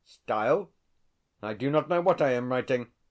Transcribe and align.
Style? 0.03 0.71
I 1.43 1.53
do 1.53 1.69
not 1.69 1.87
know 1.87 2.01
what 2.01 2.23
I 2.23 2.31
am 2.31 2.51
writing. 2.51 2.91